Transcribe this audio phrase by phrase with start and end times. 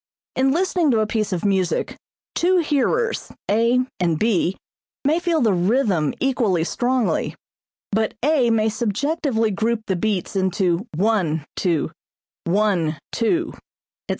[0.35, 1.95] In listening to a piece of music,
[2.33, 4.57] two hearers A and B
[5.05, 7.35] may feel the rhythm equally strongly,
[7.91, 13.59] but A may subjectively group the beats into one, two | one, two | etc.